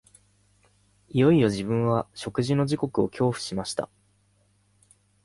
[1.09, 3.87] いよいよ自分は食事の時刻を恐怖しました